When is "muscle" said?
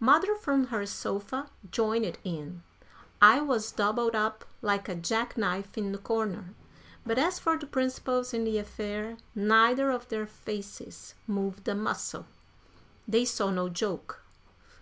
11.74-12.24